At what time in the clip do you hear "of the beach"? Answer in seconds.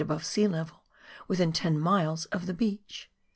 2.33-3.07